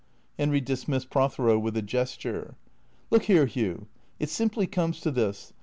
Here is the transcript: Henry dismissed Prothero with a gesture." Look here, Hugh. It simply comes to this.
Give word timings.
Henry 0.39 0.61
dismissed 0.61 1.11
Prothero 1.11 1.59
with 1.59 1.77
a 1.77 1.83
gesture." 1.83 2.55
Look 3.11 3.25
here, 3.25 3.45
Hugh. 3.45 3.85
It 4.19 4.29
simply 4.31 4.65
comes 4.65 4.99
to 5.01 5.11
this. 5.11 5.53